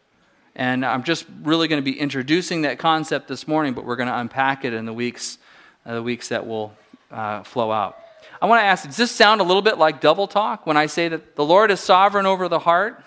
[0.57, 4.09] And I'm just really going to be introducing that concept this morning, but we're going
[4.09, 5.39] to unpack it in the weeks,
[5.87, 6.75] uh, the weeks that will
[7.13, 7.97] uh, flow out.
[8.43, 10.87] I want to ask does this sound a little bit like double talk when I
[10.87, 13.05] say that the Lord is sovereign over the heart,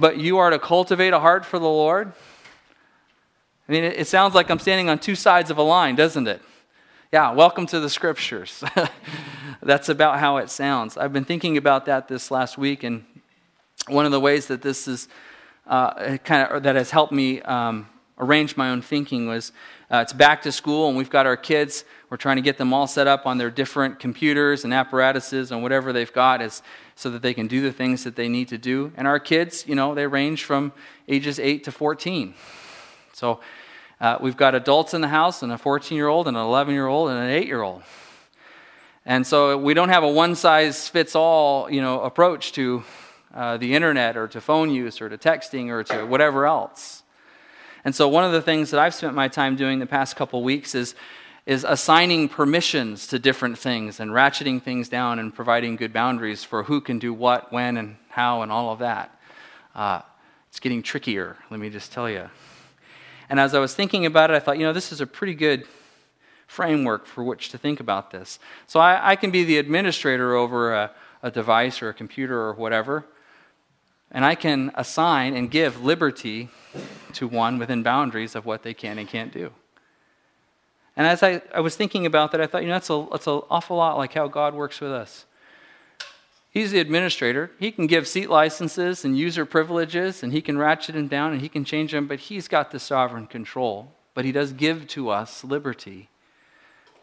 [0.00, 2.12] but you are to cultivate a heart for the Lord?
[3.68, 6.26] I mean, it, it sounds like I'm standing on two sides of a line, doesn't
[6.26, 6.42] it?
[7.12, 8.64] Yeah, welcome to the scriptures.
[9.62, 10.96] That's about how it sounds.
[10.96, 13.04] I've been thinking about that this last week, and
[13.88, 15.08] one of the ways that this is
[15.66, 17.88] uh, kind of that has helped me um,
[18.18, 19.52] arrange my own thinking was
[19.90, 21.84] uh, it's back to school, and we've got our kids.
[22.10, 25.62] We're trying to get them all set up on their different computers and apparatuses and
[25.62, 26.62] whatever they've got is
[26.94, 28.92] so that they can do the things that they need to do.
[28.96, 30.72] And our kids, you know, they range from
[31.08, 32.34] ages 8 to 14.
[33.12, 33.40] So
[34.00, 36.74] uh, we've got adults in the house, and a 14 year old, and an 11
[36.74, 37.82] year old, and an 8 year old.
[39.04, 42.84] And so we don't have a one size fits all, you know, approach to
[43.34, 47.02] uh, the internet or to phone use or to texting or to whatever else.
[47.84, 50.42] And so, one of the things that I've spent my time doing the past couple
[50.42, 50.94] weeks is,
[51.46, 56.64] is assigning permissions to different things and ratcheting things down and providing good boundaries for
[56.64, 59.18] who can do what, when, and how, and all of that.
[59.74, 60.02] Uh,
[60.48, 62.28] it's getting trickier, let me just tell you.
[63.30, 65.34] And as I was thinking about it, I thought, you know, this is a pretty
[65.34, 65.64] good
[66.46, 68.38] framework for which to think about this.
[68.66, 70.90] So, I, I can be the administrator over a,
[71.22, 73.06] a device or a computer or whatever.
[74.10, 76.48] And I can assign and give liberty
[77.12, 79.52] to one within boundaries of what they can and can't do.
[80.96, 83.26] And as I, I was thinking about that, I thought, you know, that's, a, that's
[83.26, 85.26] an awful lot like how God works with us.
[86.50, 87.52] He's the administrator.
[87.60, 91.40] He can give seat licenses and user privileges, and he can ratchet them down and
[91.40, 93.92] he can change them, but he's got the sovereign control.
[94.14, 96.08] But he does give to us liberty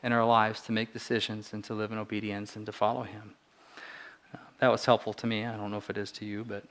[0.04, 3.36] in our lives to make decisions and to live in obedience and to follow him.
[4.34, 5.46] Uh, that was helpful to me.
[5.46, 6.65] I don't know if it is to you, but.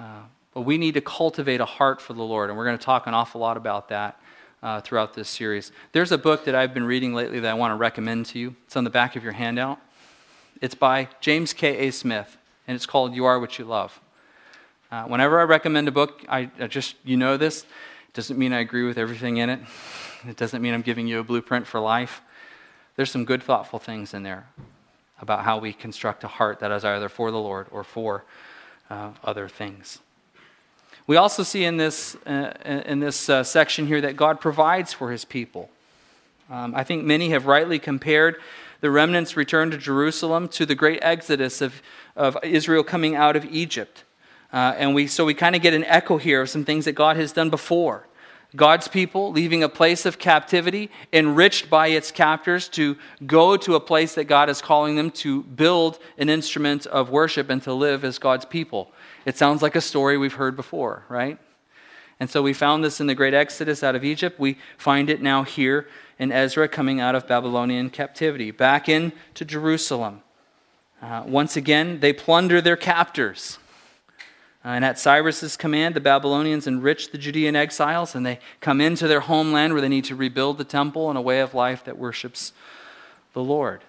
[0.00, 0.22] Uh,
[0.54, 3.06] but we need to cultivate a heart for the Lord, and we're going to talk
[3.06, 4.18] an awful lot about that
[4.62, 5.72] uh, throughout this series.
[5.92, 8.56] There's a book that I've been reading lately that I want to recommend to you.
[8.64, 9.78] It's on the back of your handout.
[10.62, 11.90] It's by James K.A.
[11.90, 14.00] Smith, and it's called You Are What You Love.
[14.90, 18.54] Uh, whenever I recommend a book, I, I just, you know this, it doesn't mean
[18.54, 19.60] I agree with everything in it.
[20.26, 22.22] It doesn't mean I'm giving you a blueprint for life.
[22.96, 24.48] There's some good, thoughtful things in there
[25.20, 28.24] about how we construct a heart that is either for the Lord or for
[28.90, 30.00] uh, other things.
[31.06, 35.10] We also see in this, uh, in this uh, section here that God provides for
[35.10, 35.70] his people.
[36.50, 38.36] Um, I think many have rightly compared
[38.80, 41.82] the remnant's return to Jerusalem to the great exodus of,
[42.16, 44.04] of Israel coming out of Egypt.
[44.52, 46.92] Uh, and we, so we kind of get an echo here of some things that
[46.92, 48.06] God has done before.
[48.56, 53.80] God's people leaving a place of captivity, enriched by its captors, to go to a
[53.80, 58.04] place that God is calling them to build an instrument of worship and to live
[58.04, 58.90] as God's people.
[59.24, 61.38] It sounds like a story we've heard before, right?
[62.18, 64.38] And so we found this in the great Exodus out of Egypt.
[64.38, 70.22] We find it now here in Ezra coming out of Babylonian captivity, back into Jerusalem.
[71.00, 73.58] Uh, once again, they plunder their captors.
[74.64, 79.08] Uh, and at Cyrus's command, the Babylonians enrich the Judean exiles, and they come into
[79.08, 81.96] their homeland where they need to rebuild the temple and a way of life that
[81.96, 82.52] worships
[83.32, 83.80] the Lord.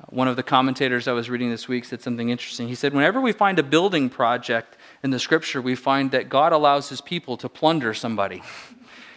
[0.00, 2.68] Uh, one of the commentators I was reading this week said something interesting.
[2.68, 6.52] He said, Whenever we find a building project in the scripture, we find that God
[6.52, 8.42] allows his people to plunder somebody.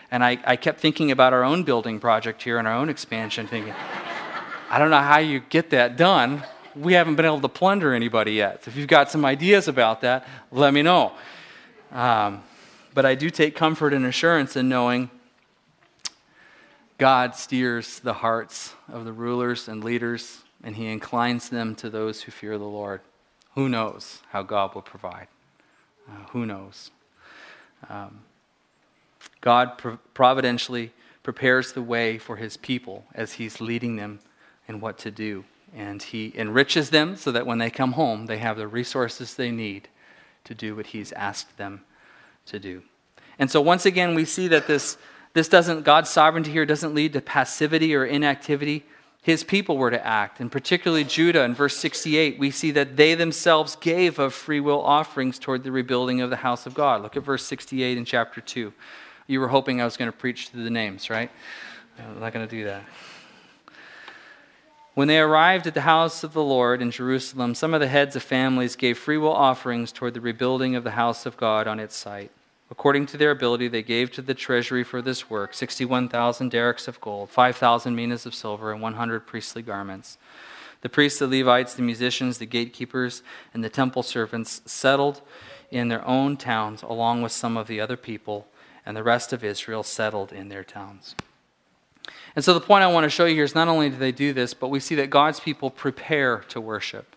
[0.09, 3.47] And I, I kept thinking about our own building project here and our own expansion,
[3.47, 3.75] thinking,
[4.71, 6.43] I don't know how you get that done
[6.75, 8.63] we haven't been able to plunder anybody yet.
[8.63, 11.13] So if you've got some ideas about that, let me know.
[11.91, 12.43] Um,
[12.93, 15.09] but I do take comfort and assurance in knowing
[16.97, 22.23] God steers the hearts of the rulers and leaders, and he inclines them to those
[22.23, 23.01] who fear the Lord.
[23.55, 25.27] Who knows how God will provide?
[26.07, 26.91] Uh, who knows?
[27.89, 28.19] Um,
[29.41, 29.81] God
[30.13, 30.91] providentially
[31.23, 34.19] prepares the way for his people as he's leading them
[34.67, 35.45] in what to do.
[35.75, 39.51] And he enriches them so that when they come home, they have the resources they
[39.51, 39.87] need
[40.45, 41.83] to do what he's asked them
[42.47, 42.81] to do.
[43.37, 44.97] And so, once again, we see that this,
[45.33, 48.85] this doesn't, God's sovereignty here doesn't lead to passivity or inactivity.
[49.21, 51.43] His people were to act, and particularly Judah.
[51.43, 55.71] In verse 68, we see that they themselves gave of free will offerings toward the
[55.71, 57.01] rebuilding of the house of God.
[57.01, 58.73] Look at verse 68 in chapter 2.
[59.27, 61.29] You were hoping I was going to preach through the names, right?
[61.99, 62.83] I'm not going to do that.
[64.95, 68.15] When they arrived at the house of the Lord in Jerusalem, some of the heads
[68.15, 71.95] of families gave freewill offerings toward the rebuilding of the house of God on its
[71.95, 72.31] site.
[72.71, 77.01] According to their ability, they gave to the treasury for this work 61,000 darics of
[77.01, 80.17] gold, 5,000 minas of silver, and 100 priestly garments.
[80.81, 83.21] The priests, the Levites, the musicians, the gatekeepers,
[83.53, 85.21] and the temple servants settled
[85.71, 88.47] in their own towns along with some of the other people
[88.85, 91.15] and the rest of Israel settled in their towns.
[92.35, 94.11] And so the point I want to show you here is not only do they
[94.11, 97.15] do this, but we see that God's people prepare to worship.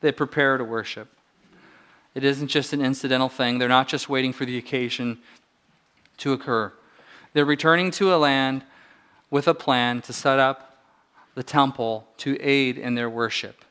[0.00, 1.08] They prepare to worship.
[2.14, 5.18] It isn't just an incidental thing, they're not just waiting for the occasion
[6.18, 6.72] to occur.
[7.32, 8.64] They're returning to a land
[9.30, 10.84] with a plan to set up
[11.34, 13.64] the temple to aid in their worship.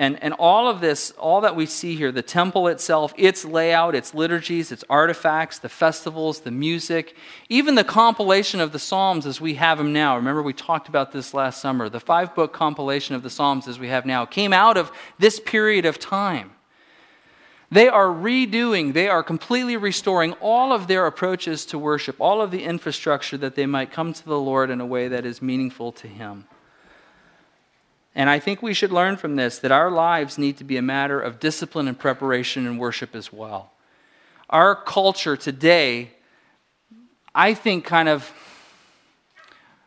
[0.00, 3.94] And, and all of this, all that we see here, the temple itself, its layout,
[3.94, 7.14] its liturgies, its artifacts, the festivals, the music,
[7.50, 10.16] even the compilation of the Psalms as we have them now.
[10.16, 11.90] Remember, we talked about this last summer.
[11.90, 15.38] The five book compilation of the Psalms as we have now came out of this
[15.38, 16.52] period of time.
[17.70, 22.50] They are redoing, they are completely restoring all of their approaches to worship, all of
[22.50, 25.92] the infrastructure that they might come to the Lord in a way that is meaningful
[25.92, 26.46] to Him.
[28.14, 30.82] And I think we should learn from this that our lives need to be a
[30.82, 33.72] matter of discipline and preparation and worship as well.
[34.48, 36.10] Our culture today,
[37.34, 38.32] I think, kind of,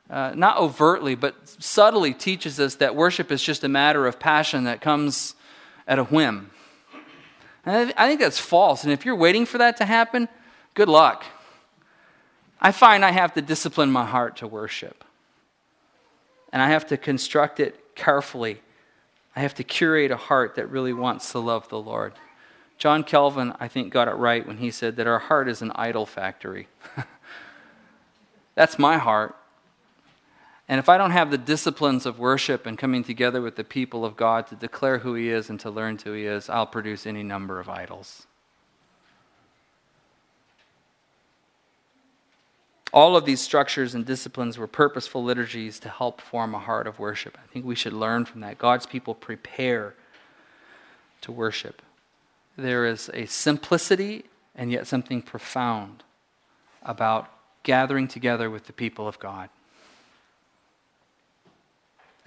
[0.09, 4.63] uh, not overtly, but subtly teaches us that worship is just a matter of passion
[4.63, 5.35] that comes
[5.85, 6.49] at a whim.
[7.65, 8.83] And I think that's false.
[8.83, 10.29] And if you're waiting for that to happen,
[10.73, 11.25] good luck.
[12.61, 15.03] I find I have to discipline my heart to worship.
[16.53, 18.61] And I have to construct it carefully.
[19.35, 22.13] I have to curate a heart that really wants to love the Lord.
[22.77, 25.71] John Calvin, I think, got it right when he said that our heart is an
[25.75, 26.67] idol factory.
[28.55, 29.35] That's my heart.
[30.67, 34.05] And if I don't have the disciplines of worship and coming together with the people
[34.05, 37.05] of God to declare who He is and to learn who He is, I'll produce
[37.05, 38.27] any number of idols.
[42.93, 46.99] All of these structures and disciplines were purposeful liturgies to help form a heart of
[46.99, 47.35] worship.
[47.43, 48.59] I think we should learn from that.
[48.59, 49.95] God's people prepare
[51.21, 51.81] to worship.
[52.55, 56.03] There is a simplicity and yet something profound
[56.83, 57.31] about
[57.63, 59.49] gathering together with the people of God,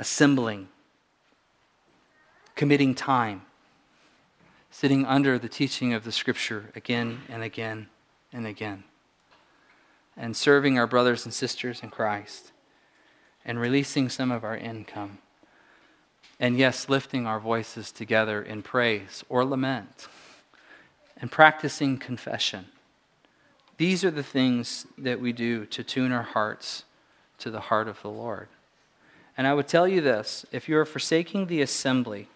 [0.00, 0.66] assembling,
[2.56, 3.42] committing time,
[4.72, 7.86] sitting under the teaching of the Scripture again and again
[8.32, 8.82] and again
[10.16, 12.52] and serving our brothers and sisters in Christ
[13.44, 15.18] and releasing some of our income.
[16.38, 20.08] And yes, lifting our voices together in praise or lament
[21.18, 22.66] and practicing confession.
[23.78, 26.84] These are the things that we do to tune our hearts
[27.38, 28.48] to the heart of the Lord.
[29.36, 32.28] And I would tell you this if you are forsaking the assembly,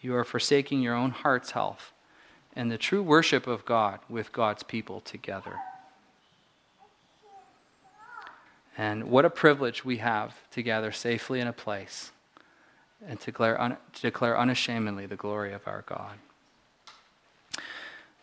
[0.00, 1.92] you are forsaking your own heart's health
[2.54, 5.56] and the true worship of God with God's people together.
[8.78, 12.12] And what a privilege we have to gather safely in a place
[13.06, 16.16] and to declare, un- to declare unashamedly the glory of our God.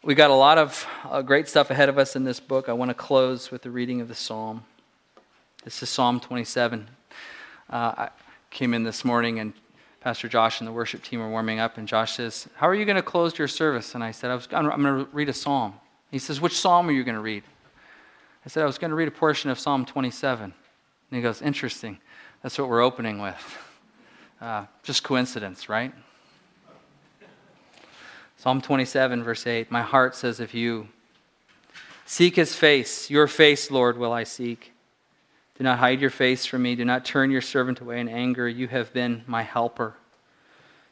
[0.04, 2.68] We got a lot of uh, great stuff ahead of us in this book.
[2.68, 4.66] I want to close with the reading of the psalm.
[5.64, 6.90] This is Psalm 27.
[7.70, 8.10] Uh, I
[8.52, 9.54] came in this morning and
[10.02, 12.84] Pastor Josh and the worship team were warming up, and Josh says, How are you
[12.84, 13.96] going to close your service?
[13.96, 15.76] And I said, I was, I'm going to read a psalm.
[16.12, 17.44] He says, Which psalm are you going to read?
[18.46, 20.44] I said, I was going to read a portion of Psalm 27.
[20.44, 20.54] And
[21.10, 22.00] he goes, Interesting.
[22.42, 23.58] That's what we're opening with.
[24.42, 25.94] Uh, just coincidence, right?
[28.36, 30.90] Psalm 27, verse 8 My heart says of you,
[32.06, 33.10] Seek his face.
[33.10, 34.74] Your face, Lord, will I seek.
[35.58, 36.76] Do not hide your face from me.
[36.76, 38.50] Do not turn your servant away in anger.
[38.50, 39.96] You have been my helper.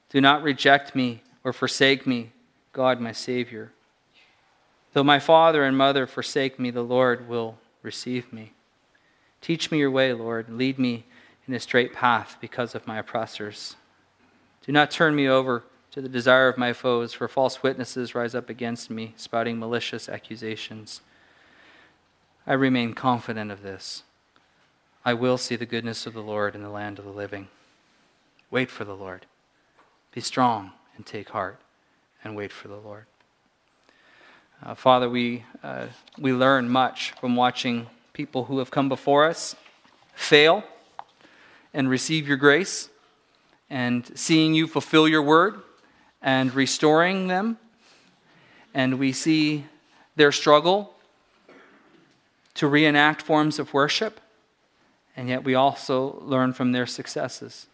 [0.09, 2.31] Do not reject me or forsake me,
[2.71, 3.73] God, my Savior.
[4.93, 8.53] Though my father and mother forsake me, the Lord will receive me.
[9.39, 11.05] Teach me your way, Lord, lead me
[11.47, 13.75] in a straight path because of my oppressors.
[14.65, 18.35] Do not turn me over to the desire of my foes, for false witnesses rise
[18.35, 21.01] up against me, spouting malicious accusations.
[22.45, 24.03] I remain confident of this.
[25.03, 27.47] I will see the goodness of the Lord in the land of the living.
[28.49, 29.25] Wait for the Lord.
[30.13, 31.59] Be strong and take heart,
[32.23, 33.05] and wait for the Lord.
[34.63, 35.87] Uh, Father, we, uh,
[36.19, 39.55] we learn much from watching people who have come before us
[40.13, 40.63] fail
[41.73, 42.89] and receive your grace,
[43.71, 45.61] and seeing you fulfill your word
[46.21, 47.57] and restoring them.
[48.73, 49.65] And we see
[50.15, 50.93] their struggle
[52.53, 54.19] to reenact forms of worship,
[55.17, 57.65] and yet we also learn from their successes.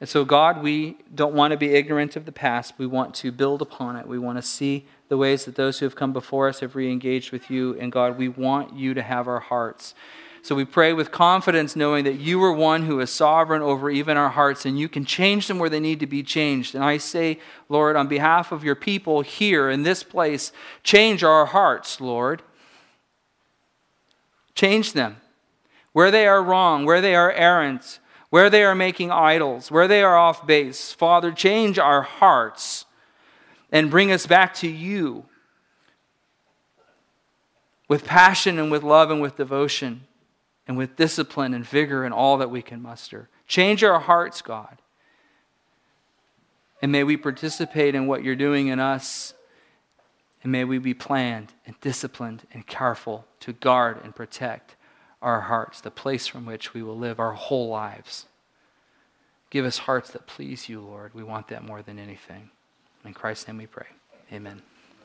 [0.00, 2.74] And so, God, we don't want to be ignorant of the past.
[2.78, 4.06] We want to build upon it.
[4.06, 6.90] We want to see the ways that those who have come before us have re
[6.90, 7.78] engaged with you.
[7.78, 9.94] And God, we want you to have our hearts.
[10.42, 14.18] So we pray with confidence, knowing that you are one who is sovereign over even
[14.18, 16.74] our hearts, and you can change them where they need to be changed.
[16.74, 17.38] And I say,
[17.70, 22.42] Lord, on behalf of your people here in this place, change our hearts, Lord.
[24.54, 25.16] Change them.
[25.92, 27.98] Where they are wrong, where they are errant,
[28.34, 30.90] where they are making idols, where they are off base.
[30.92, 32.84] Father, change our hearts
[33.70, 35.24] and bring us back to you
[37.86, 40.02] with passion and with love and with devotion
[40.66, 43.28] and with discipline and vigor and all that we can muster.
[43.46, 44.78] Change our hearts, God.
[46.82, 49.32] And may we participate in what you're doing in us.
[50.42, 54.74] And may we be planned and disciplined and careful to guard and protect
[55.24, 58.26] our hearts, the place from which we will live our whole lives.
[59.50, 61.14] Give us hearts that please you, Lord.
[61.14, 62.50] We want that more than anything.
[63.04, 63.86] In Christ's name we pray.
[64.32, 64.62] Amen.